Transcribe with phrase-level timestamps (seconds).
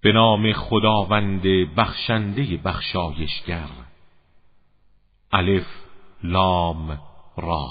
[0.00, 1.42] به نام خداوند
[1.76, 3.68] بخشنده بخشایشگر.
[5.32, 5.66] الف
[6.22, 7.00] لام
[7.36, 7.68] را.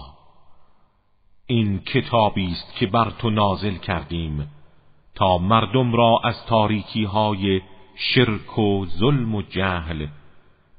[1.47, 4.51] این کتابی است که بر تو نازل کردیم
[5.15, 7.61] تا مردم را از تاریکی های
[7.95, 10.07] شرک و ظلم و جهل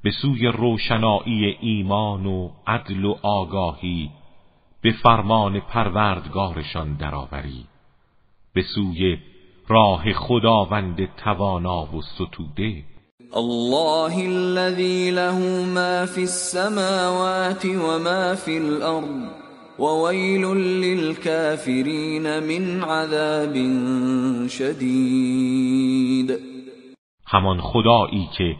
[0.03, 4.11] به سوی روشنایی ایمان و عدل و آگاهی
[4.81, 7.65] به فرمان پروردگارشان درآوری
[8.53, 9.17] به سوی
[9.69, 12.83] راه خداوند توانا و ستوده.
[13.37, 15.39] الله الذي له
[15.75, 19.29] ما في السماوات وما في الارض
[19.79, 23.53] وويل للكافرين من عذاب
[24.47, 26.39] شدید
[27.27, 28.55] همان خدایی که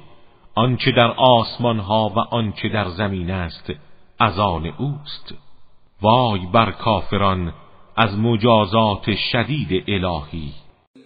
[0.56, 3.72] آنچه در آسمان ها و آنچه در زمین است
[4.20, 5.34] از آن اوست.
[6.02, 7.54] وای بر کافران
[7.98, 10.54] از مجازات شدید الهی.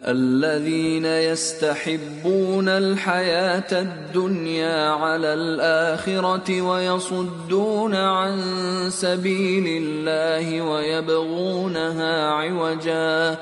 [0.07, 8.39] الذين يستحبون الحياة الدنيا على الآخرة ويصدون عن
[8.89, 13.37] سبيل الله ويبغونها عوجا.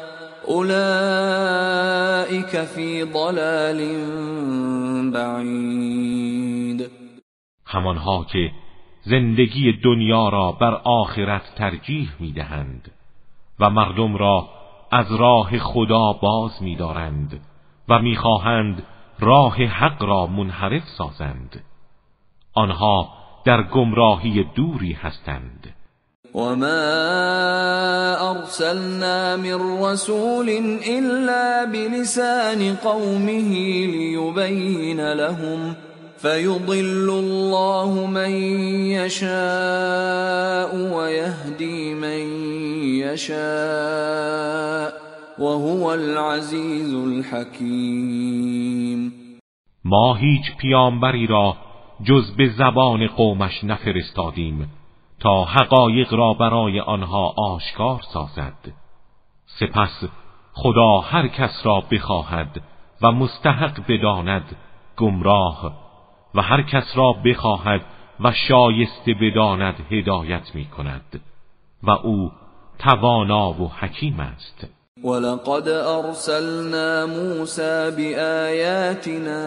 [0.47, 0.73] أولئك
[2.75, 3.79] في ضلال
[5.11, 6.91] بعید
[7.67, 8.51] همانها که
[9.03, 12.91] زندگی دنیا را بر آخرت ترجیح میدهند
[13.59, 14.49] و مردم را
[14.91, 17.39] از راه خدا باز می‌دارند
[17.89, 18.83] و می‌خواهند
[19.19, 21.63] راه حق را منحرف سازند.
[22.53, 23.07] آنها
[23.45, 25.75] در گمراهی دوری هستند.
[26.35, 26.65] وما
[28.31, 30.49] ارسلنا من رسول
[30.87, 33.49] الا بلسان قومه
[33.85, 35.75] ليبين لهم
[36.17, 38.31] فيضل الله من
[38.95, 41.80] يشاء ويهدي
[43.13, 44.91] يشاء
[45.39, 48.31] وهو العزيز الحكيم.
[49.85, 51.55] ما هیچ پیامبری را
[52.03, 54.69] جز به زبان قومش نفرستادیم
[55.19, 58.73] تا حقایق را برای آنها آشکار سازد.
[59.45, 60.03] سپس
[60.53, 62.61] خدا هر کس را بخواهد
[63.01, 64.55] و مستحق بداند
[64.97, 65.73] گمراه
[66.35, 67.81] و هر کس را بخواهد
[68.19, 71.21] و شایسته بداند هدایت می کند
[71.83, 72.31] و او
[72.83, 74.65] توانا و حکیم است.
[75.03, 79.41] ولقد أرسلنا موسى بآياتنا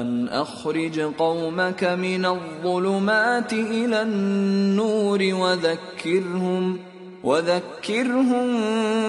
[0.00, 6.78] أن أخرج قومك من الظلمات إلى النور وذكرهم
[7.24, 8.48] وذكرهم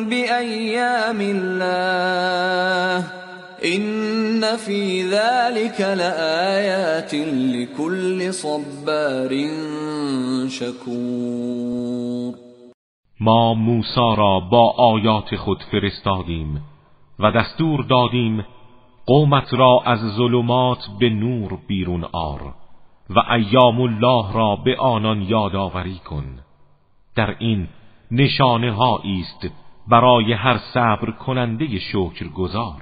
[0.09, 3.03] بأيام الله.
[3.63, 9.47] این فی ذلك لآیات لكل صبار
[10.49, 12.42] شکور
[13.23, 16.63] ما موسی را با آیات خود فرستادیم
[17.19, 18.45] و دستور دادیم
[19.05, 22.53] قومت را از ظلمات به نور بیرون آر
[23.09, 26.39] و ایام الله را به آنان یادآوری کن.
[27.15, 27.67] در این
[28.11, 29.47] نشانه است
[29.87, 32.81] برای هر صبر کننده شکر گذار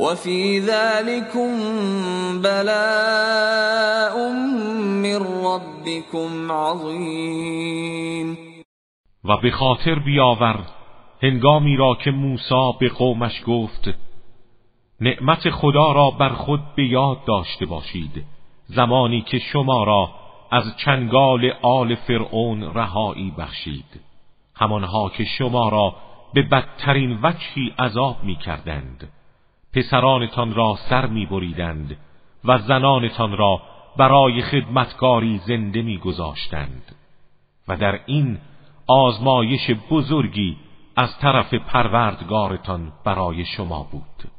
[0.00, 1.50] وفي ذلكم
[2.42, 4.32] بلاء
[5.04, 8.38] من ربكم عظیم
[9.24, 10.64] و به خاطر بیاور
[11.22, 13.94] هنگامی را که موسی به قومش گفت
[15.00, 18.24] نعمت خدا را بر خود به یاد داشته باشید.
[18.66, 20.10] زمانی که شما را
[20.50, 24.00] از چنگال آل فرعون رهایی بخشید.
[24.56, 25.94] همانها که شما را
[26.34, 29.08] به بدترین وجهی عذاب می کردند
[29.74, 31.96] پسرانتان را سر میبریدند
[32.44, 33.60] و زنانتان را
[33.96, 36.94] برای خدمتکاری زنده میگذاشتند.
[37.68, 38.38] و در این
[38.86, 40.56] آزمایش بزرگی
[40.96, 44.30] از طرف پروردگارتان برای شما بود.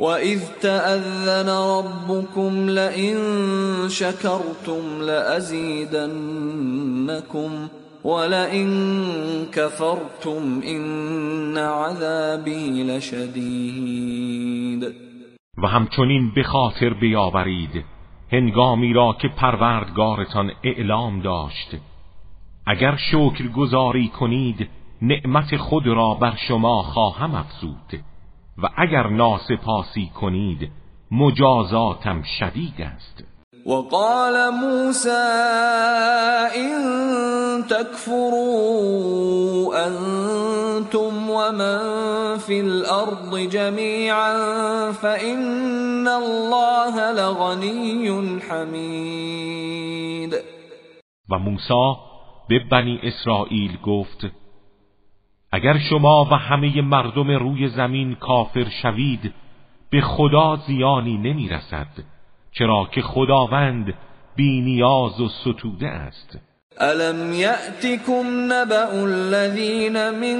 [0.00, 3.18] وَإِذْ تَأَذَّنَ رَبُّكُمْ لَئِن
[3.88, 6.10] شَكَرْتُمْ لَأَزِيدَنَّكُمْ
[8.04, 8.70] وَلَئِن
[9.52, 14.84] كَفَرْتُمْ إِنَّ عَذَابِي لَشَدِيدٌ.
[15.62, 17.84] و همچنین به خاطر بیاورید
[18.32, 21.76] هنگامی را که پروردگارتان اعلام داشت.
[22.66, 24.68] اگر شکر گذاری کنید
[25.02, 28.00] نعمت خود را بر شما خواهم افزود.
[28.62, 30.70] و اگر ناسپاسی کنید
[31.10, 33.29] مجازاتم شدید است.
[33.66, 35.26] وقال موسى
[36.56, 36.72] إن
[37.68, 38.96] تكفروا
[39.86, 41.78] أنتم ومن
[42.38, 44.32] في الأرض جميعا
[44.92, 50.34] فإن الله لغني حمید
[51.30, 51.94] و موسی
[52.48, 54.26] به بنی اسرائیل گفت
[55.52, 59.34] اگر شما و همه مردم روی زمین کافر شوید
[59.90, 62.19] به خدا زیانی نمی رسد
[62.52, 63.94] چرا که خداوند
[64.36, 66.38] بینیاز و ستوده است.
[66.78, 70.38] الم یأتکم نبأ الذین من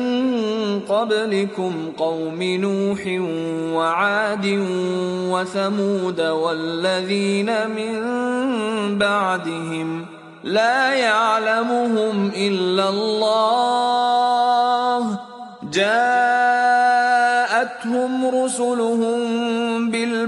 [0.80, 3.20] قبلكم قوم نوح
[3.76, 4.46] وعاد
[5.32, 7.98] وثمود والذین من
[8.98, 10.04] بعدهم
[10.44, 14.10] لا يعلمهم الا الله
[15.72, 16.90] جاءتهم
[18.44, 19.49] رسلهم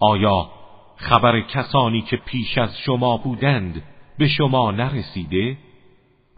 [0.00, 0.50] آیا
[0.96, 3.82] خبر کسانی که پیش از شما بودند
[4.18, 5.58] به شما نرسیده؟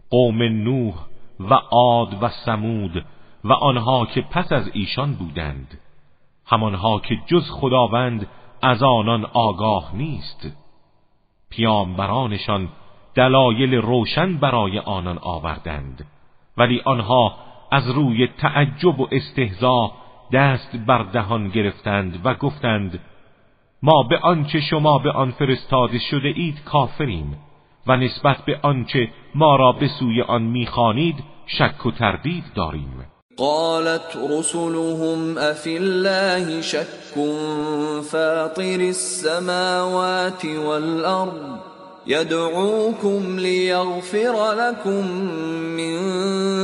[0.09, 0.93] قوم نوح
[1.39, 3.05] و عاد و سمود
[3.43, 5.79] و آنها که پس از ایشان بودند
[6.45, 8.27] همانها که جز خداوند
[8.61, 10.57] از آنان آگاه نیست.
[11.49, 12.69] پیامبرانشان
[13.15, 16.05] دلایل روشن برای آنان آوردند
[16.57, 17.35] ولی آنها
[17.71, 19.91] از روی تعجب و استهزا
[20.33, 22.99] دست بر دهان گرفتند و گفتند
[23.83, 27.37] ما به آنچه شما به آن فرستاده شده اید کافریم
[27.87, 31.15] و نسبت به آنچه ما را به سوی آن می‌خوانید
[31.45, 33.05] شک و تردید داریم.
[33.37, 36.87] قالت رسلهم افی الله شك
[38.11, 41.78] فاطر السماوات والارض
[42.09, 45.11] يدعوكم ليغفر لكم
[45.77, 45.95] من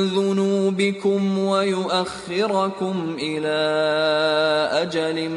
[0.07, 3.57] ذنوبكم ويؤخركم إلى
[4.81, 5.29] أجل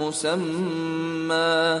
[0.00, 1.80] مسمى.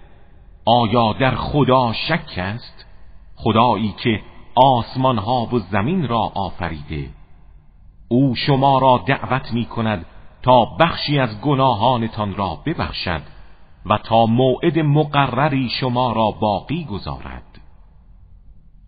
[0.65, 2.85] آیا در خدا شک است؟
[3.35, 4.21] خدایی که
[4.55, 7.09] آسمان ها و زمین را آفریده.
[8.07, 10.05] او شما را دعوت می کند
[10.43, 13.21] تا بخشی از گناهانتان را ببخشد
[13.85, 17.61] و تا موعد مقرری شما را باقی گذارد.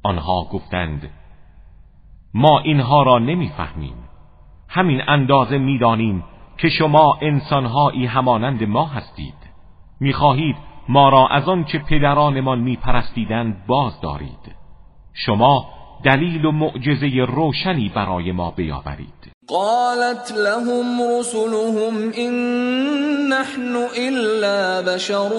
[0.04, 1.10] آنها گفتند
[2.34, 3.96] ما اینها را نمی‌فهمیم.
[4.70, 6.24] همین اندازه می‌دانیم
[6.58, 9.34] که شما انسانهایی همانند ما هستید.
[10.00, 10.56] می‌خواهید
[10.90, 14.56] ما را از آن پدرانمان میپرستیدند باز دارید
[15.14, 15.66] شما
[16.04, 19.34] دلیل و معجزه روشنی برای ما بیاورید.
[19.48, 22.34] قالت لهم رسلهم إن
[23.28, 25.30] نحن إلا بشر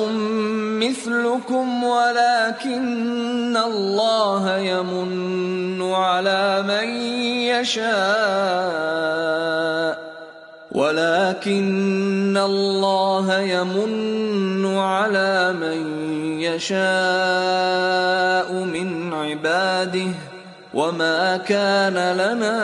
[0.80, 6.88] مثلكم ولكن الله يمن على من
[7.60, 7.94] يشاء.
[10.75, 16.75] ولكن الله يمن على من يشاء
[18.64, 20.11] من عباده
[20.75, 22.59] وما كان لنا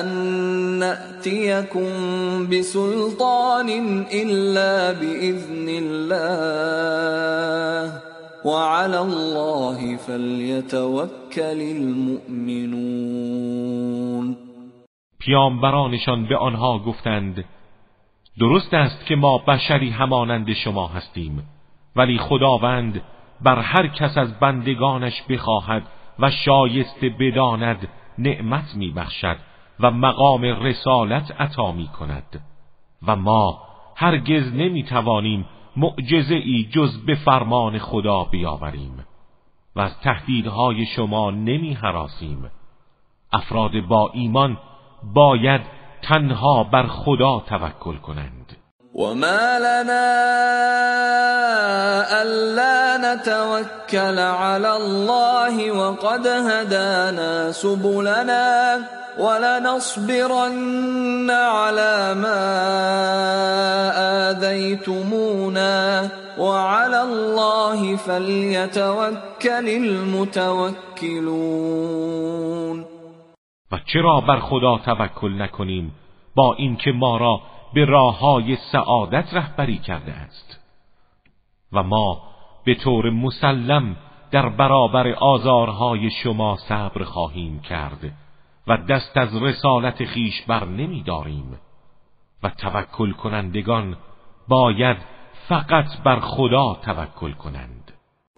[0.00, 0.08] أن
[0.78, 1.90] نأتيكم
[2.48, 3.68] بسلطان
[4.12, 6.86] إلا بإذن الله
[8.44, 13.06] وعلى الله فليتوكل المؤمنون
[15.26, 17.44] پیامبرانشان به آنها گفتند
[18.38, 21.48] درست است که ما بشری همانند شما هستیم
[21.96, 23.02] ولی خداوند
[23.40, 25.82] بر هر کس از بندگانش بخواهد
[26.18, 29.36] و شایسته بداند نعمت میبخشد
[29.80, 32.40] و مقام رسالت عطا می کند
[33.06, 33.58] و ما
[33.96, 39.04] هرگز نمی‌توانیم معجزه ای جز به فرمان خدا بیاوریم
[39.76, 42.50] و از تهدیدهای شما نمی حراسیم
[43.32, 44.58] افراد با ایمان
[45.14, 45.60] باید
[46.08, 48.46] تنها بر خدا توکل کنند.
[48.94, 50.06] وما لنا
[52.22, 58.80] ألا نتوكل على الله وقد هدانا سبلنا
[59.18, 60.50] ولنصبرن
[61.30, 62.42] على ما
[64.30, 66.08] آذيتمونا
[66.38, 70.96] وعلى الله فليتوكل المتوكلون
[73.72, 75.92] و چرا بر خدا توکل نکنیم
[76.34, 77.40] با اینکه ما را
[77.74, 80.60] به راه های سعادت رهبری کرده است؟
[81.72, 82.22] و ما
[82.64, 83.96] به طور مسلم
[84.30, 88.12] در برابر آزارهای شما صبر خواهیم کرد
[88.66, 91.58] و دست از رسالت خیش بر نمی داریم.
[92.42, 93.96] و توکل کنندگان
[94.48, 94.96] باید
[95.48, 97.92] فقط بر خدا توکل کنند.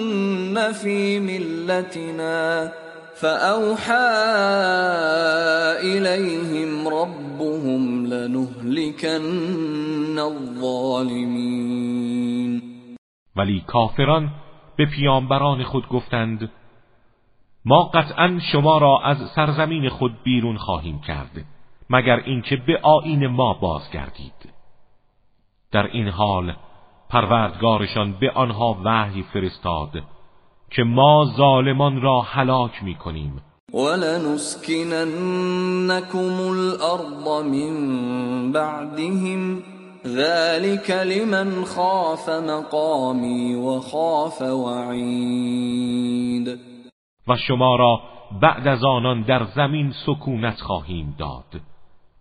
[0.71, 2.71] في ملتنا
[3.15, 4.09] فأوحى
[5.83, 9.23] إليهم ربهم لنهلكن
[10.19, 11.83] الظالمين.
[13.35, 14.29] ولی کافران
[14.77, 16.49] به پیامبران خود گفتند
[17.65, 21.45] ما قطعا شما را از سرزمین خود بیرون خواهیم کرد
[21.89, 24.53] مگر اینکه به آین ما بازگردید.
[25.71, 26.55] در این حال
[27.09, 30.03] پروردگارشان به آنها وحی فرستاد
[30.69, 33.41] که ما ظالمان را هلاک می کنیم
[33.73, 34.97] ولنسکننکم
[36.41, 39.63] الارض من بعدهم
[40.05, 45.53] ذلك لمن خاف مقامی و خاف وعید.
[47.27, 48.01] و شما را
[48.41, 51.61] بعد از آنان در زمین سکونت خواهیم داد.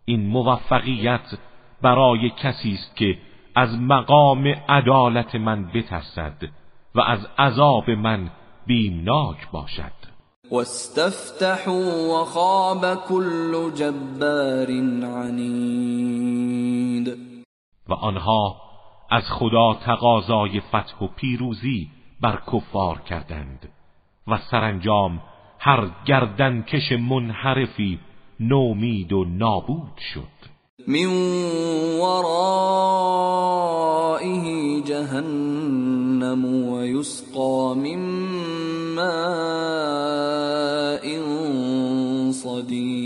[0.04, 1.38] این موفقیت
[1.82, 3.18] برای کسی است که
[3.54, 6.42] از مقام عدالت من بترسد
[6.94, 8.30] و از عذاب من
[8.66, 9.92] بیمناک باشد.
[10.50, 14.66] واستفتحوا وخاب كل جبار
[15.16, 16.32] عنید
[17.88, 18.56] و آنها
[19.10, 21.90] از خدا تقاضای فتح و پیروزی
[22.20, 23.68] بر کفار کردند.
[24.26, 25.20] و سرانجام
[25.58, 27.98] هر گردنکش منحرفی
[28.40, 30.42] نومید و نابود شد.
[30.88, 31.06] من
[32.00, 32.82] ورائه
[34.80, 37.98] جهنم و یسقا من
[38.96, 40.22] ماء
[42.32, 43.02] صدید.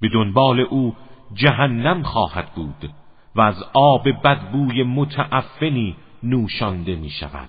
[0.00, 0.94] به دنبال او
[1.34, 2.90] جهنم خواهد بود
[3.36, 7.48] و از آب بدبوی متعفنی نوشانده می شود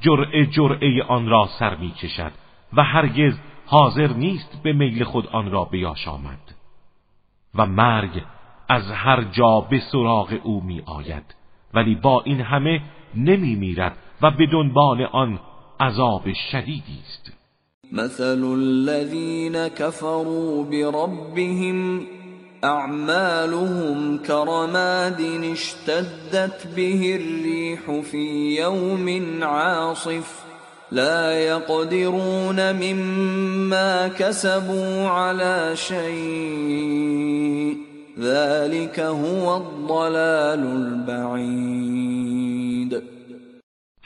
[0.00, 2.32] جرعه جرعه آن را سر می کشد
[2.72, 3.34] و هرگز
[3.66, 6.54] حاضر نیست به میل خود آن را بیاشامد.
[7.54, 8.22] و مرگ
[8.68, 11.34] از هر جا به سراغ او می آید
[11.74, 12.82] ولی با این همه
[13.14, 15.40] نمی میرد و به دنبال آن
[15.80, 17.32] عذاب شدیدی است.
[17.92, 22.00] مثل الذين كفروا بربهم
[22.64, 25.20] أعمالهم كرماد
[25.52, 30.44] اشتدت به الريح في يوم عاصف.
[30.92, 37.18] لا يقدرون مما كسبوا على شيء.
[38.18, 41.82] ذلك هو الضلال البعید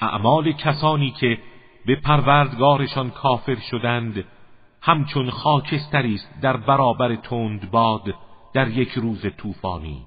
[0.00, 1.38] اعمال کسانی که
[1.86, 4.24] به پروردگارشان کافر شدند
[4.82, 8.02] همچون خاکستری است در برابر تند باد
[8.54, 10.06] در یک روز طوفانی.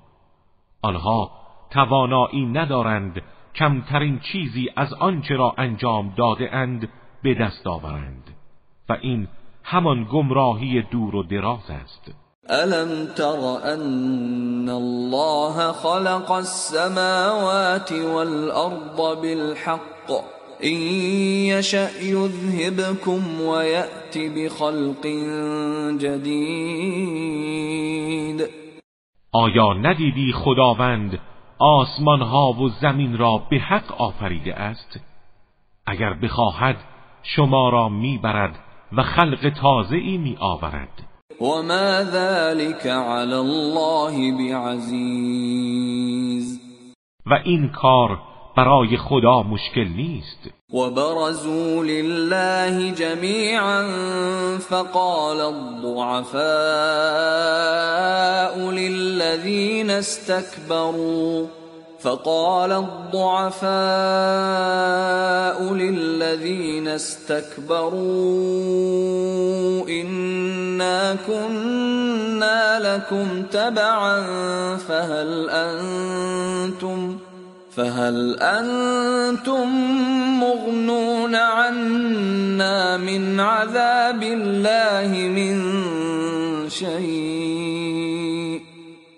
[0.81, 1.31] آنها
[1.69, 3.21] توانایی ندارند
[3.55, 6.89] کمترین چیزی از آنچه را انجام داده اند
[7.23, 8.23] به دست آورند
[8.89, 9.27] و این
[9.63, 12.11] همان گمراهی دور و دراز است.
[12.49, 20.81] الم تر ان الله خلق السماوات والارض بالحق؟ این
[21.45, 25.07] یشأ یذهبکم و یأتی بخلق
[25.97, 27.25] جدید
[29.31, 31.19] آیا ندیدی خداوند
[31.59, 34.99] آسمان ها و زمین را به حق آفریده است؟
[35.87, 36.77] اگر بخواهد
[37.23, 38.59] شما را می‌برد
[38.91, 41.03] و خلق تازه ای می آورد
[41.41, 45.45] و ما ذلك علی الله بعزیز.
[47.25, 48.19] و این کار
[48.57, 50.39] برای خدا مشکل نیست.
[50.73, 53.87] و برزوا لله جمیعا
[54.59, 56.45] فقال الضعفاء
[58.71, 61.47] للذین استكبروا
[61.99, 63.65] فقال الضعفاء
[65.73, 67.95] للذين استكبروا
[69.89, 74.21] إنا كنا لكم تبعا
[74.77, 77.17] فهل أنتم
[77.75, 79.67] فهل أنتم
[80.39, 85.55] مغنون عنا من عذاب الله من
[86.69, 88.61] شيء؟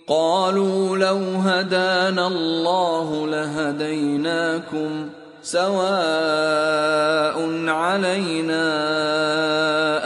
[0.07, 5.09] قالوا لو هدانا الله لهديناكم
[5.43, 7.37] سواء
[7.67, 8.65] علينا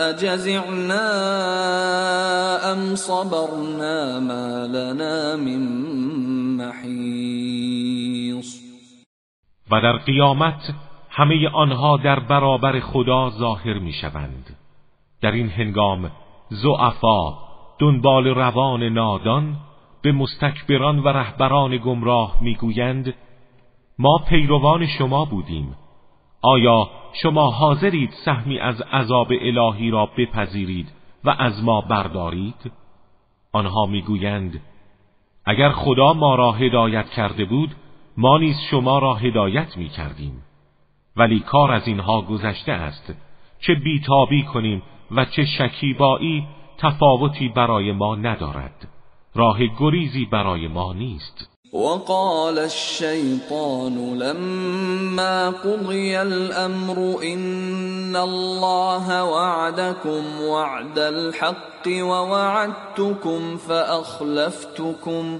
[0.09, 1.11] أجزعنا
[2.71, 5.90] أم صبرنا ما لنا من
[9.71, 10.73] و در قیامت
[11.09, 14.57] همه آنها در برابر خدا ظاهر می شوند
[15.21, 16.11] در این هنگام
[16.49, 17.33] زعفا
[17.79, 19.55] دنبال روان نادان
[20.01, 23.13] به مستکبران و رهبران گمراه می‌گویند
[23.99, 25.75] ما پیروان شما بودیم.
[26.41, 30.91] آیا شما حاضرید سهمی از عذاب الهی را بپذیرید
[31.23, 32.71] و از ما بردارید؟
[33.53, 34.61] آنها می‌گویند
[35.45, 37.75] اگر خدا ما را هدایت کرده بود
[38.17, 40.43] ما نیز شما را هدایت می کردیم.
[41.15, 43.13] ولی کار از اینها گذشته است.
[43.59, 48.87] چه بیتابی کنیم و چه شکیبایی تفاوتی برای ما ندارد.
[49.35, 51.51] راه گریزی برای ما نیست.
[51.73, 65.39] وقال الشيطان لما قضي الامر ان الله وعدكم وعد الحق ووعدتكم فاخلفتكم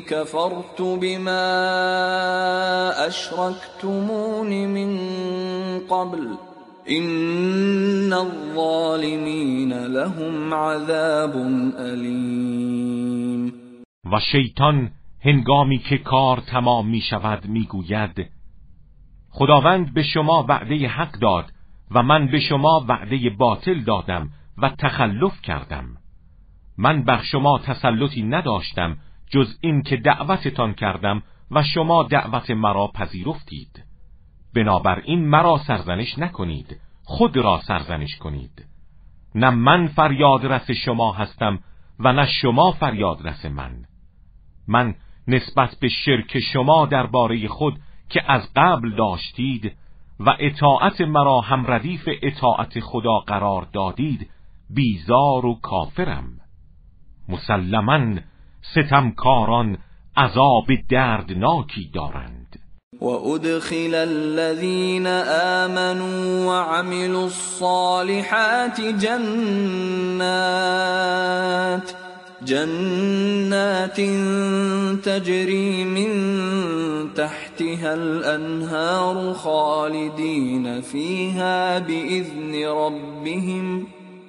[0.00, 1.46] كفرت بما
[4.66, 4.98] من
[5.90, 6.36] قبل.
[6.86, 11.36] این الظالمین لهم عذاب
[14.12, 18.30] و شیطان هنگامی که کار تمام می شود می گوید
[19.30, 21.44] خداوند به شما وعده حق داد
[21.90, 25.86] و من به شما وعده باطل دادم و تخلف کردم.
[26.78, 28.96] من بر شما تسلطی نداشتم
[29.30, 33.84] جز این که دعوتتان کردم و شما دعوت مرا پذیرفتید.
[34.54, 38.66] بنابراین مرا سرزنش نکنید خود را سرزنش کنید.
[39.34, 41.58] نه من فریاد رس شما هستم
[41.98, 43.84] و نه شما فریاد رس من.
[44.68, 44.94] من
[45.28, 49.76] نسبت به شرک شما درباره خود که از قبل داشتید
[50.20, 54.30] و اطاعت مرا هم ردیف اطاعت خدا قرار دادید
[54.70, 56.43] بیزار و کافرم.
[57.28, 58.20] مسلما
[58.74, 59.78] ستمکاران
[60.16, 62.60] عذاب دردناکی دارند.
[63.00, 65.06] وأدخل الذين
[65.66, 69.24] آمنوا وعملوا الصالحات جنات
[72.46, 74.00] جنات
[75.04, 76.10] تجري من
[77.14, 83.86] تحتها الأنهار خالدين فيها بإذن ربهم.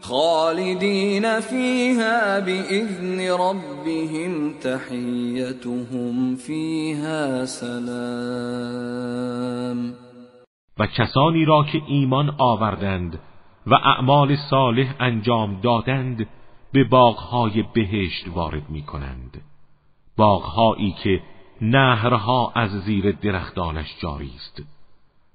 [0.09, 8.95] خالدين فيها بإذن ربهم تحيتهم فيها سلام.
[10.79, 13.19] و کسانی را که ایمان آوردند
[13.67, 16.27] و اعمال صالح انجام دادند
[16.73, 19.41] به باغهای بهشت وارد می کنند
[20.17, 21.21] باغهایی که
[21.61, 24.63] نهرها از زیر درختانش جاری است.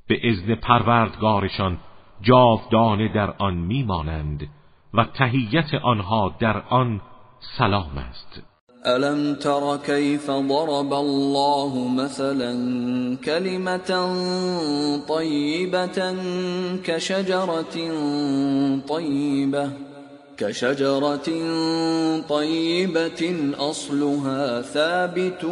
[0.09, 1.79] به اذن پروردگارشان
[2.23, 4.49] جاودانه در آن میمانند.
[4.95, 7.01] و تهیت آنها در آن
[7.59, 8.43] سلام است.
[8.87, 12.53] ألم تر كيف ضرب الله مثلا
[13.25, 13.91] كلمة
[15.09, 16.15] طيبة
[16.85, 17.77] كشجرة
[18.89, 19.71] طيبة
[20.39, 21.29] كشجرة
[22.29, 25.45] طيبة أصلها ثابت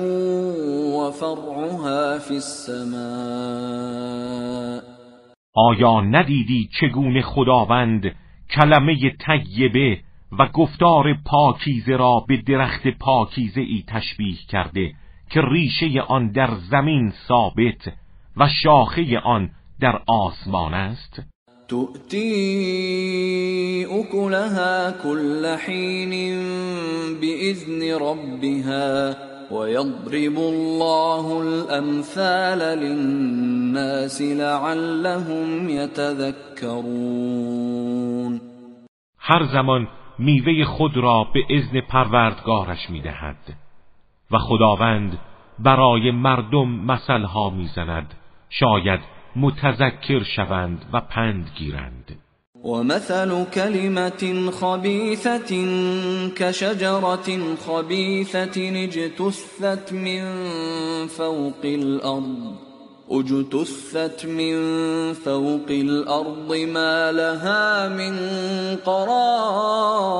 [0.96, 3.79] وفرعها في السماء.
[5.55, 8.03] آیا ندیدی چگونه خداوند
[8.50, 9.98] کلمه طیبه
[10.38, 14.92] و گفتار پاکیزه را به درخت پاکیزه ای تشبیه کرده
[15.30, 17.92] که ریشه آن در زمین ثابت
[18.37, 21.22] و شاخه آن در آسمان است.
[21.68, 22.24] تؤتی
[23.84, 26.11] اکلها كل حین
[27.20, 29.14] بإذن ربها
[29.50, 37.18] ويضرب الله الامثال للناس لعلهم يتذكرون.
[39.18, 43.56] هر زمان میوه خود را به اذن پروردگارش می‌دهد
[44.30, 45.18] و خداوند
[45.58, 48.14] برای مردم مثلها می‌زند
[48.50, 49.00] شاید
[49.37, 52.16] متذکر شوند و پند گیرند.
[52.64, 55.51] ومثل كلمة خبيثة
[56.37, 60.23] كشجرة خبيثة اجتثت من
[61.07, 62.55] فوق الأرض
[63.11, 64.57] اجتثت من
[65.12, 68.16] فوق الارض ما لها من
[68.77, 70.18] قرار.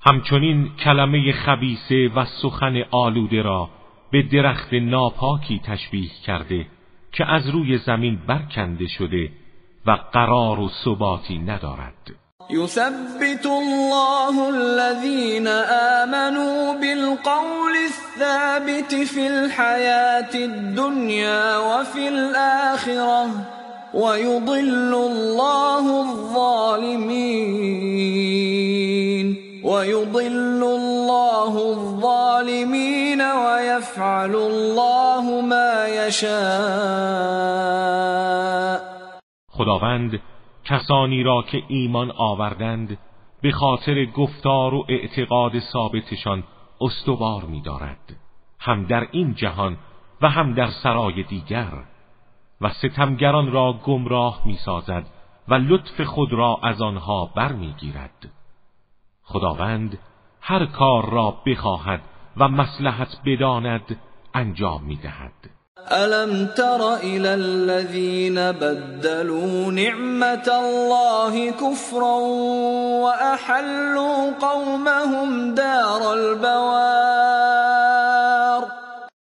[0.00, 3.68] همچنین کلمه خبیسه و سخن آلوده را
[4.12, 6.66] به درخت ناپاکی تشبیه کرده
[7.12, 9.30] که از روی زمین برکنده شده.
[9.86, 12.24] و قرار و ثباتی ندارد.
[12.50, 15.46] يثبت الله الذين
[16.02, 23.26] آمنوا بالقول الثابت في الحياة الدنيا وفي الآخرة
[23.94, 27.34] ويضل الله الظالمين
[29.64, 37.14] ويضل الله الظالمين ويفعل الله ما يشاء.
[39.64, 40.20] خداوند
[40.64, 42.98] کسانی را که ایمان آوردند
[43.42, 46.44] به خاطر گفتار و اعتقاد ثابتشان
[46.80, 48.16] استوار می‌دارد.
[48.60, 49.76] هم در این جهان
[50.22, 51.72] و هم در سرای دیگر.
[52.60, 55.06] و ستمگران را گمراه می‌سازد
[55.48, 58.32] و لطف خود را از آنها برمیگیرد.
[59.22, 59.98] خداوند
[60.40, 62.02] هر کار را بخواهد
[62.36, 64.00] و مسلحت بداند
[64.34, 65.53] انجام می‌دهد.
[65.90, 72.16] الم تر الى الذين بدلوا نعمت الله كفرا
[73.04, 77.44] واحلوا قومهم دار البوار؟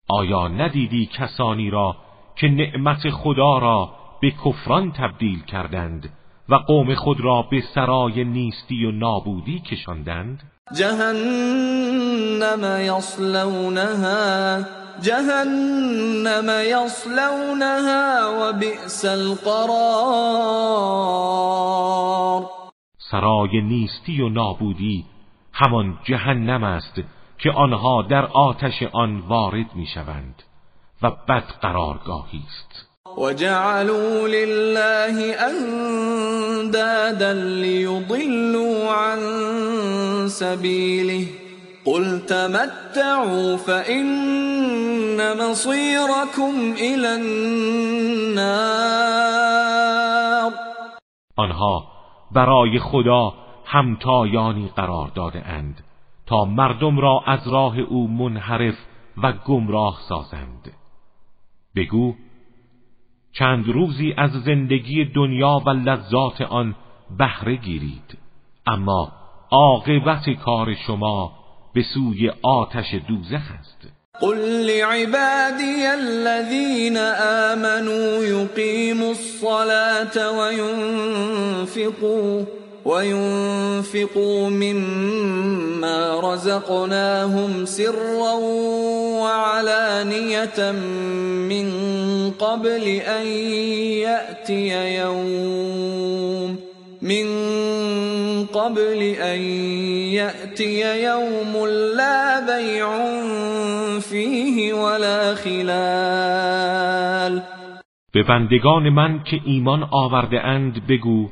[0.08, 1.96] آیا ندیدی کسانی را
[2.36, 3.90] که نعمت خدا را
[4.22, 6.10] به کفران تبدیل کردند
[6.48, 14.64] و قوم خود را به سرای نیستی و نابودی کشاندند؟ جهنم یصلونها
[15.02, 20.42] جهنم یصلونها و بئس القرار.
[23.10, 25.04] سرای نیستی و نابودی
[25.52, 26.94] همان جهنم است
[27.38, 30.42] که آنها در آتش آن وارد می‌شوند
[31.02, 32.91] و بد قرارگاهی است.
[33.16, 39.18] وجعلوا لله اندادا ليضلوا عن
[40.28, 41.26] سبيله.
[41.84, 48.52] قل تمتعوا فإن مصيركم إلى النار.
[51.38, 51.84] آنها
[52.32, 53.32] برای خدا
[53.66, 55.84] همتایانی قرار داده اند
[56.26, 58.74] تا مردم را از راه او منحرف
[59.22, 60.72] و گمراه سازند.
[61.76, 62.14] بگو
[63.32, 66.74] چند روزی از زندگی دنیا و لذات آن
[67.18, 68.18] بهره گیرید.
[68.66, 69.12] اما
[69.50, 71.32] عاقبت کار شما
[71.74, 73.88] به سوی آتش دوزخ است.
[74.20, 76.96] قل لعبادي الذين
[77.50, 81.82] آمنوا يقيموا الصلاة وينفقوا
[82.84, 88.32] وينفقوا مما رزقناهم سرا
[89.22, 90.72] وعلانية
[91.50, 91.70] من
[92.30, 93.26] قبل أن
[94.06, 96.56] يأتي يوم
[97.02, 97.26] من
[98.46, 99.40] قبل أن
[100.18, 101.66] يأتي يوم
[101.96, 102.88] لا بيع
[104.00, 106.62] فيه ولا خلال.
[108.14, 111.28] به بندگان من که ایمان آورده اند بگو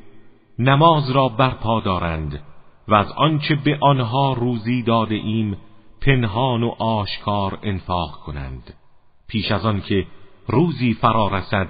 [0.60, 2.40] نماز را برپا دارند
[2.88, 5.56] و از آنچه به آنها روزی داده ایم
[6.00, 8.74] پنهان و آشکار انفاق کنند.
[9.28, 10.06] پیش از آن که
[10.46, 11.66] روزی فرا رسد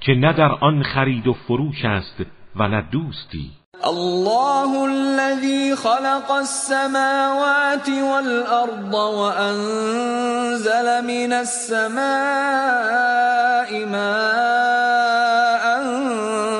[0.00, 2.22] که نه در آن خرید و فروش است
[2.56, 3.50] و نه دوستی.
[3.84, 12.02] الله الذي خلق السماوات والأرض وأنزل من السماء
[13.86, 15.62] ماء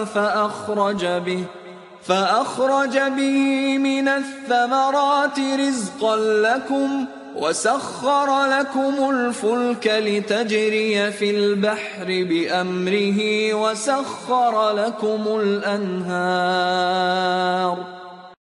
[0.05, 1.62] فأخرج به
[2.03, 13.19] فأخرج به من الثمرات رزقا لكم وسخر لكم الفلك لتجري في البحر بأمره
[13.55, 16.83] وسخر لكم الأنهار.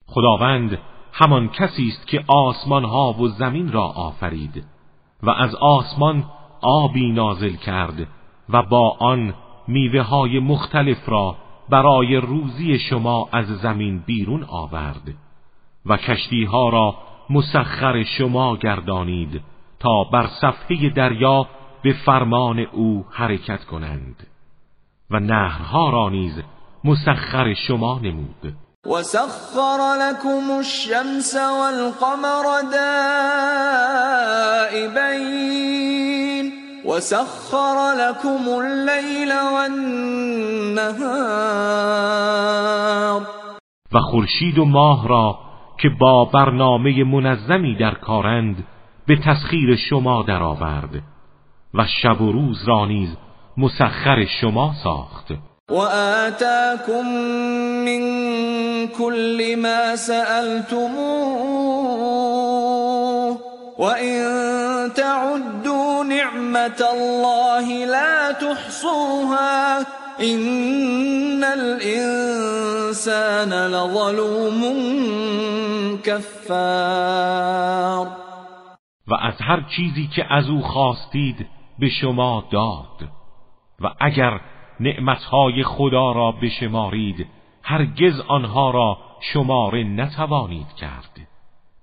[0.07, 0.79] خداوند
[1.13, 4.63] همان کسی است که آسمان ها و زمین را آفرید
[5.23, 6.23] و از آسمان
[6.61, 8.07] آبی نازل کرد
[8.49, 9.33] و با آن
[9.67, 11.35] میوه های مختلف را
[11.71, 15.13] برای روزی شما از زمین بیرون آورد
[15.85, 16.95] و کشتی ها را
[17.29, 19.41] مسخر شما گردانید
[19.79, 21.47] تا بر صفحه دریا
[21.83, 24.27] به فرمان او حرکت کنند
[25.11, 26.33] و نهرها را نیز
[26.83, 28.53] مسخر شما نمود.
[28.85, 32.61] وسخر لكم الشمس والقمر
[34.71, 35.51] دائبين.
[36.85, 41.30] وسخر لكم الليل والنهار
[43.93, 45.39] و خورشید و ماه را
[45.77, 48.63] که با برنامه منظمی در کارند
[49.07, 51.01] به تسخیر شما درآورد
[51.73, 53.17] و شب و روز را نیز
[53.57, 55.31] مسخر شما ساخت.
[55.69, 57.05] و آتاکم
[57.85, 61.41] من كل ما سألتموه
[63.79, 69.79] و این تعدوا نعمت الله لا تحصوها
[70.19, 72.60] این الانسان
[73.67, 74.61] لظلوم
[76.05, 78.07] کفار
[79.07, 81.47] و از هر چیزی که از او خواستید
[81.79, 83.09] به شما داد.
[83.79, 84.41] و اگر
[84.79, 87.27] نعمتهای خدا را بشمارید
[87.63, 88.97] هرگز آنها را
[89.33, 91.27] شماره نتوانید کرد.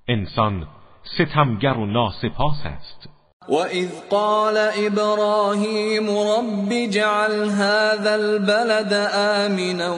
[0.09, 0.67] انسان
[1.03, 3.18] ستمگر و ناسپاس است.
[3.49, 9.91] وَإِذْ قَالَ إِبْرَاهِيمُ رَبِّ اجْعَلْ هَذَا الْبَلَدَ آمِنًا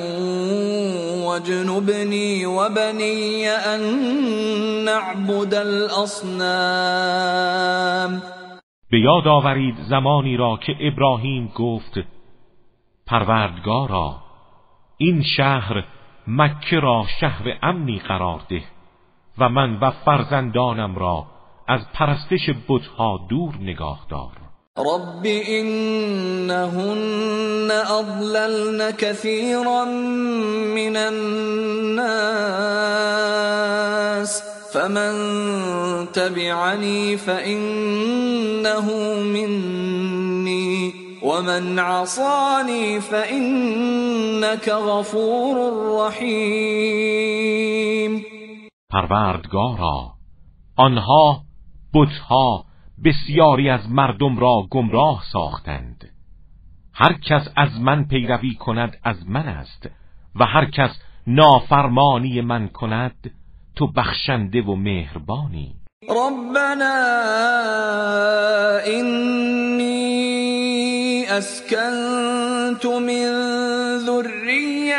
[1.26, 3.80] وَاجْنُبْنِي وَبَنِيَّ أَن
[4.84, 6.40] نَّعْبُدَ الْأَصْنَامَ.
[8.90, 11.98] به یاد آورید زمانی را که ابراهیم گفت
[13.06, 14.16] پروردگارا
[14.96, 15.84] این شهر
[16.26, 18.62] مکه را شهر امنی قرار ده
[19.38, 21.26] و من و فرزندانم را
[21.70, 24.32] از پرستش بتها دور نگاه دار.
[24.78, 26.90] رب انهن
[27.70, 29.84] اضللن كثيرا
[30.74, 32.10] من الناس
[34.72, 35.14] فمن
[36.12, 38.86] تبعني فانه
[39.22, 45.56] مني ومن عصاني فانك غفور
[45.98, 47.10] رحیم
[48.92, 50.14] پروردگارا
[50.76, 51.49] آنها
[51.94, 52.64] بتها
[53.04, 56.08] بسیاری از مردم را گمراه ساختند.
[56.94, 59.90] هر کس از من پیروی کند از من است
[60.34, 60.90] و هر کس
[61.26, 63.30] نافرمانی من کند
[63.76, 65.74] تو بخشنده و مهربانی.
[66.08, 67.00] ربنا
[68.86, 70.30] انی
[71.30, 73.49] اسکنت من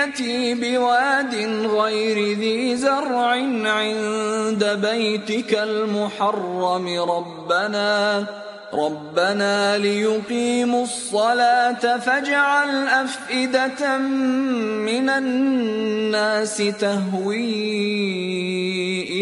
[0.02, 1.34] ذریتی بواد
[1.68, 3.36] غیر ذی زرع
[3.66, 6.88] عند بیتك المحرم.
[6.88, 8.26] ربنا
[8.74, 17.44] ربنا ليقيموا الصلاة فاجعل أفئدة من الناس تهوي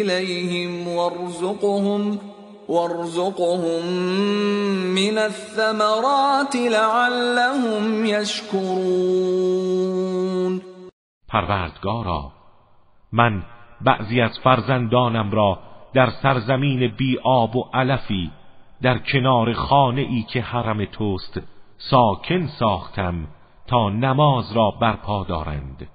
[0.02, 2.18] إليهم وارزقهم
[2.68, 3.86] وارزقهم
[4.96, 9.99] من الثمرات لعلهم يشكرون.
[11.30, 12.32] پروردگارا
[13.12, 13.44] من
[13.82, 15.60] بعضی از فرزندانم را
[15.94, 18.32] در سرزمین بی آب و علفی
[18.82, 21.42] در کنار خانه ای که حرم توست
[21.78, 23.28] ساکن ساختم
[23.68, 25.88] تا نماز را برپا دارند.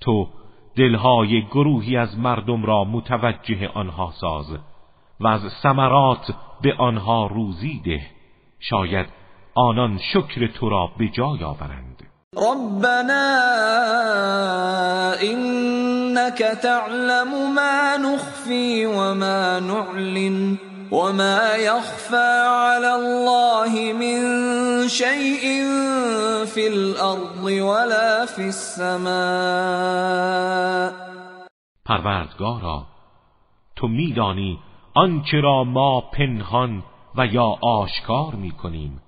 [0.00, 0.28] تو
[0.76, 4.58] دلهای گروهی از مردم را متوجه آنها ساز
[5.20, 8.06] و از ثمرات به آنها روزی ده.
[8.60, 9.06] شاید
[9.54, 12.03] آنان شکر تو را به جای آورند.
[12.38, 13.24] ربنا
[15.22, 20.56] انك تعلم ما نخفي وما نعلن
[20.90, 24.18] وما يخفى على الله من
[24.88, 25.44] شيء
[26.46, 29.14] في الارض ولا في السماء.
[31.86, 32.86] پروردگارا
[33.76, 34.58] تو میدانی
[34.94, 36.82] آنچه را ما پنهان
[37.16, 39.00] و یا آشکار می‌کنیم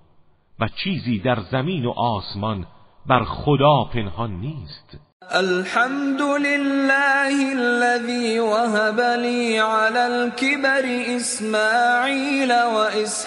[0.61, 2.67] و چیزی در زمین و آسمان
[3.09, 4.99] بر خدا پنهان نیست.
[5.31, 10.85] الحمد لله الذي وهب لي على الكبر
[11.17, 13.27] اسماعيل واسحاق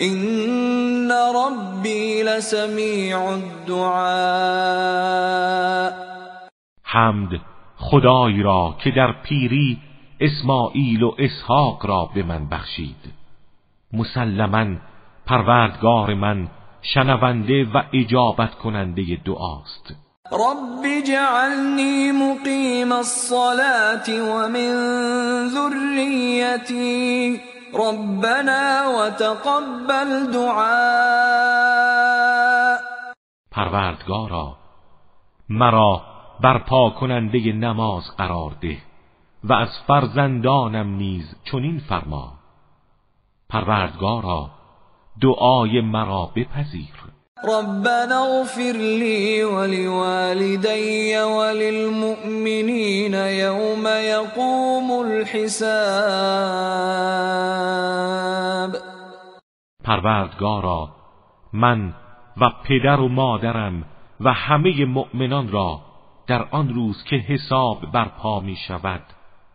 [0.00, 4.00] ان ربي لسميع الدعاء.
[6.84, 7.40] حمد
[7.76, 9.78] خدای را که در پیری
[10.20, 13.12] اسماعیل و اسحاق را به من بخشید.
[13.92, 14.66] مسلما
[15.26, 16.48] پروردگار من
[16.82, 19.94] شنونده و اجابت کننده دعاست.
[20.32, 24.74] رب جعلنی مقیم الصلاة ومن
[25.48, 27.40] ذریتی
[27.74, 31.50] ربنا وتقبل دعاء.
[33.50, 34.56] پروردگارا
[35.48, 36.02] مرا
[36.40, 38.78] برپا کننده نماز قرار ده
[39.44, 42.32] و از فرزندانم نیز چنین فرما.
[43.48, 44.50] پروردگارا
[45.20, 47.10] دعای مرا بپذیر.
[47.44, 55.90] ربنا اغفر لي ولوالدي وللمؤمنين يوم يقوم الحساب.
[59.84, 60.88] پروردگارا
[61.52, 61.94] من
[62.36, 63.84] و پدر و مادرم
[64.20, 65.80] و همه مؤمنان را
[66.26, 69.02] در آن روز که حساب برپا می شود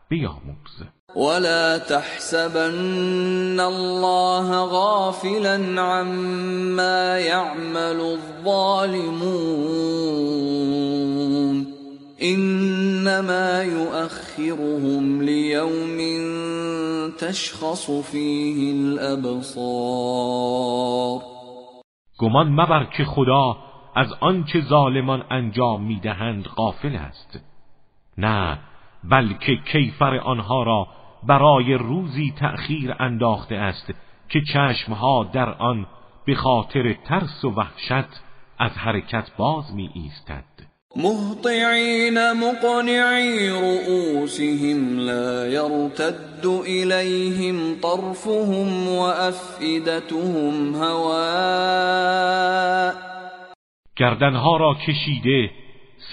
[0.10, 0.84] بیاموز.
[1.16, 9.56] ولا تحسبن الله غافلا عما يعمل الظالمون
[12.22, 15.98] انما يؤخرهم ليوم
[17.20, 20.16] تشخص فيه الابصار
[22.20, 23.58] گمان مبر که خدا
[23.96, 27.40] از آنچه ظالمان انجام میدهند غافل است.
[28.18, 28.60] نه
[29.04, 30.88] بلکه کیفر آنها را
[31.28, 33.94] برای روزی تأخیر انداخته است
[34.30, 35.88] که چشمها در آن
[36.26, 38.22] به خاطر ترس و وحشت
[38.60, 40.44] از حرکت باز می ایستد.
[40.96, 52.06] مهطعین مقنعی رؤوسهم لا يرتد إليهم طرفهم وأفئدتهم هواء
[53.96, 55.52] گردنها را کشیده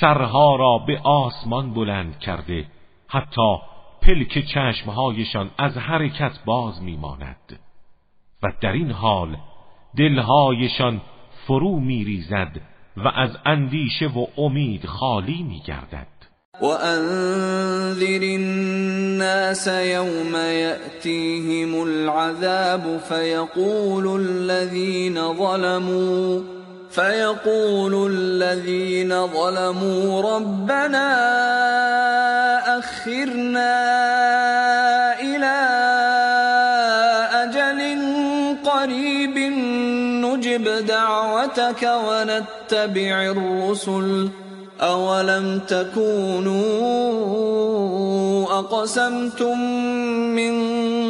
[0.01, 2.67] سرها را به آسمان بلند کرده
[3.09, 3.57] حتی
[4.03, 7.59] پلک چشمهایشان از حرکت باز میماند.
[8.43, 9.37] و در این حال
[9.99, 11.01] دلهایشان
[11.47, 12.61] فرو میریزد
[12.97, 16.07] و از اندیشه و امید خالی میگردد.
[16.63, 26.62] وأنذر الناس يوم يأتيهم العذاب فيقول الذين ظلموا
[26.93, 31.09] فيقول الذين ظلموا ربنا
[32.79, 33.75] أخرنا
[35.21, 35.59] إلى
[37.33, 37.81] أجل
[38.65, 39.39] قريب
[40.25, 44.31] نجب دعوتك ونتبع الرسل
[44.83, 46.63] أولم تكونوا
[48.59, 49.59] أقسمتم
[50.37, 50.55] من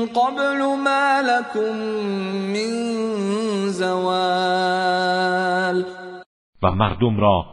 [0.07, 1.77] قبل ما لكم
[2.53, 2.71] من
[3.69, 5.03] زوال
[6.63, 7.47] و مردم را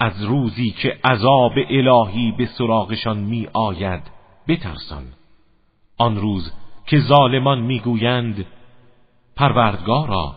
[0.00, 4.02] از روزی که عذاب الهی به سراغشان می آید
[4.48, 5.04] بترسان.
[5.98, 6.52] آن روز
[6.86, 8.46] که ظالمان می‌گویند
[9.36, 10.34] پروردگارا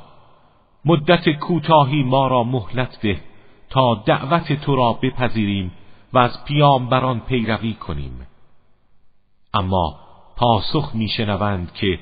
[0.86, 3.22] مدت کوتاهی ما را مهلت ده.
[3.70, 5.72] تا دعوت تو را بپذیریم
[6.14, 8.28] و از پیامبران پیروی کنیم.
[9.54, 10.00] اما
[10.38, 12.00] پاسخ میشنوند که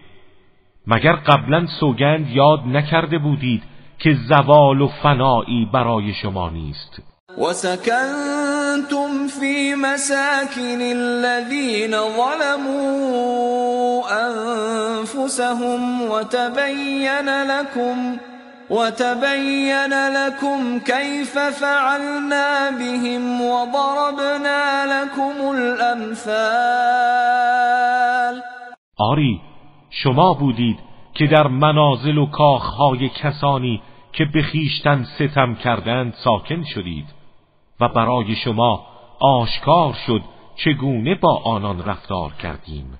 [0.87, 3.63] مگر قبلا سوگند یاد نکرده بودید
[3.99, 7.01] که زوال و فنایی برای شما نیست؟
[7.37, 13.25] وسكنتم في مساكن الذين ظلموا
[14.11, 18.17] أنفسهم وتبين لكم
[18.69, 27.05] وتبين لكم كيف فعلنا بهم وضربنا لكم الأمثال.
[28.97, 29.41] آری
[29.89, 30.79] شما بودید
[31.13, 33.81] که در منازل و کاخهای کسانی
[34.13, 37.05] که به خیشتن ستم کردند ساکن شدید
[37.79, 38.85] و برای شما
[39.19, 40.21] آشکار شد
[40.55, 42.99] چگونه با آنان رفتار کردیم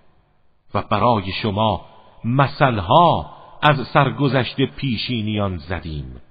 [0.74, 1.82] و برای شما
[2.26, 3.35] مثلها
[3.66, 6.22] از سرگذشت پیشینیان زدیم.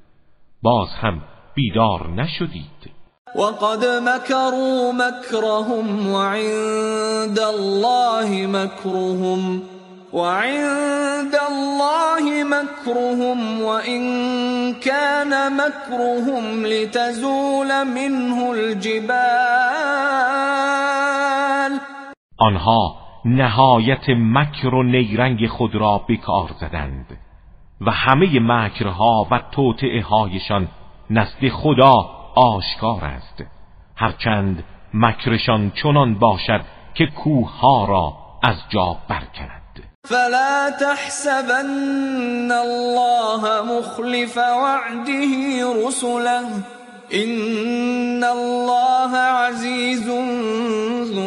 [0.63, 1.23] باز هم
[1.55, 2.91] بیدار نشدید.
[3.37, 9.63] وقد مكروا مكرهم وعند الله مكرهم
[10.13, 14.03] وعند الله مكرهم وإن
[14.75, 19.15] كان مكرهم لتزول منه الجبال.
[22.39, 27.24] آنها نهایت مکر و نیرنگ خود را بکار زدند.
[27.87, 30.69] و همه مکرها و توطعه هایشان
[31.11, 31.93] نزد خدا
[32.37, 33.45] آشکار است.
[33.97, 34.65] هرچند
[34.95, 36.61] مکرشان چنان باشد
[36.95, 38.13] که کوه ها را
[38.43, 39.61] از جا برکند.
[40.05, 46.43] فلا تحسبن الله مخلف وعده رسله.
[47.11, 51.23] ان الله عزیز ذو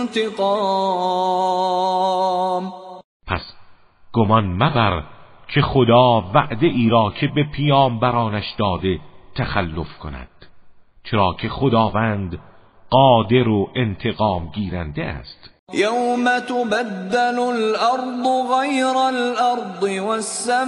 [0.00, 0.62] انتقام.
[3.26, 3.42] پس
[4.12, 5.17] گمان مبر
[5.48, 9.00] که خدا وعده ای را که به پیامبرانش داده
[9.34, 10.28] تخلف کند.
[11.04, 12.38] چرا که خداوند
[12.90, 15.50] قادر و انتقام گیرنده است.
[15.74, 18.26] یوم تبدل الارض
[18.60, 20.58] غیر الارض والسماوات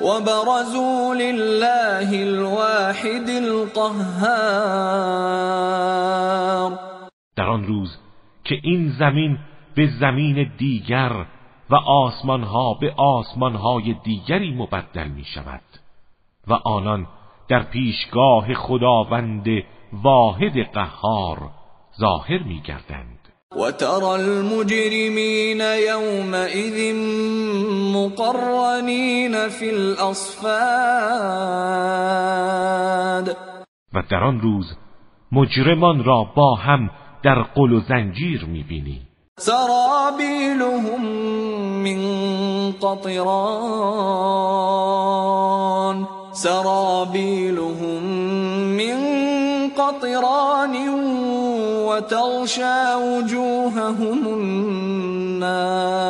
[0.00, 4.00] وبرزوا لله الواحد القهار.
[7.36, 7.98] در آن روز
[8.44, 9.38] که این زمین
[9.74, 11.26] به زمین دیگر
[11.70, 15.62] و آسمانها به آسمانهای دیگری مبدل می شود
[16.46, 17.06] و آنان
[17.48, 19.46] در پیشگاه خداوند
[19.92, 21.50] واحد قهار
[22.00, 23.18] ظاهر می گردند
[23.56, 26.94] و ترى المجرمین یومئذ
[27.94, 30.50] مقرنین فی الاصفاد
[33.94, 34.76] و در آن روز
[35.32, 36.90] مجرمان را با هم
[37.22, 39.09] در قل و زنجیر می‌بینی.
[39.40, 41.02] سرابیلهم
[41.84, 42.00] من
[42.72, 44.20] قطران.
[46.32, 48.02] سرابیلهم
[48.76, 48.98] من
[49.78, 50.74] قطران
[51.88, 56.00] وتغشى وجوههم النار.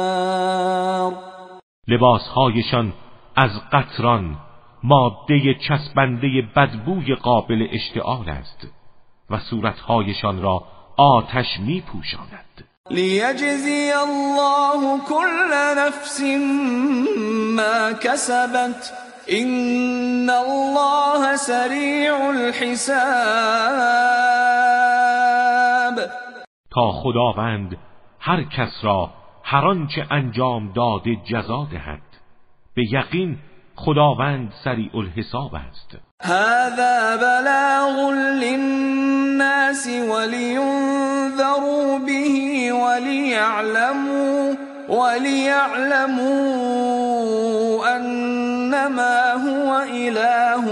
[1.88, 2.92] لباسهایشان
[3.36, 4.36] از قطران
[4.82, 8.66] ماده چسبنده بدبوی قابل اشتعال است
[9.30, 10.62] و صورتهایشان را
[10.96, 16.20] آتش می پوشاند لیجزی الله كل نفس
[17.56, 18.92] ما کسبت
[19.26, 22.90] این الله سریع الحساب.
[26.70, 27.76] تا خداوند
[28.20, 29.10] هر کس را
[29.44, 32.02] هر آنچه انجام داده جزا دهد.
[32.74, 33.38] به یقین
[33.76, 36.09] خداوند سریع الحساب است.
[36.20, 44.54] هذا بلاغ للناس ولينذروا به وليعلموا
[44.88, 46.40] وليعلموا
[47.96, 50.64] أنما هو إله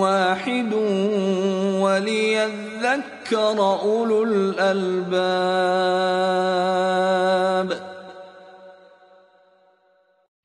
[0.00, 0.72] واحد
[1.80, 5.16] وليذكر أولو الألباب.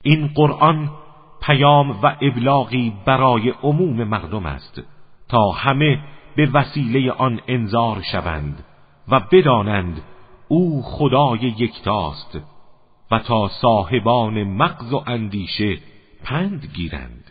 [0.05, 0.89] این قرآن
[1.41, 4.81] پیام و ابلاغی برای عموم مردم است
[5.29, 5.99] تا همه
[6.35, 8.65] به وسیله آن انذار شوند
[9.07, 10.01] و بدانند
[10.47, 12.39] او خدای یکتاست
[13.11, 15.77] و تا صاحبان مغز و اندیشه
[16.23, 17.30] پند گیرند.